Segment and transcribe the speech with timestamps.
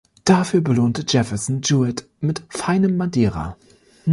[0.25, 3.55] Dafür belohnte Jefferson Jouett mit feinem Madeira.